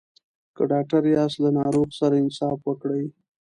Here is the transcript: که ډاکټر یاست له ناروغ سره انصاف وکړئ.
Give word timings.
که 0.55 0.63
ډاکټر 0.71 1.01
یاست 1.15 1.37
له 1.43 1.49
ناروغ 1.59 1.89
سره 1.99 2.15
انصاف 2.23 2.59
وکړئ. 2.65 3.03